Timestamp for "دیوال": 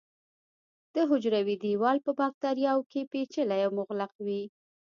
1.63-1.97